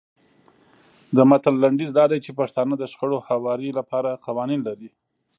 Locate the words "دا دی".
1.97-2.19